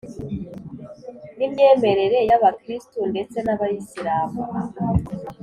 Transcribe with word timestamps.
n’imyemerere 1.37 2.19
y’abakristo 2.29 2.97
ndetse 3.11 3.37
n’abayisilamu 3.41 4.41